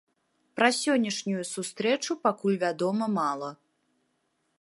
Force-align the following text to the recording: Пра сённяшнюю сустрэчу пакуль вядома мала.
Пра 0.59 0.69
сённяшнюю 0.77 1.43
сустрэчу 1.55 2.17
пакуль 2.25 2.57
вядома 2.65 3.05
мала. 3.19 3.51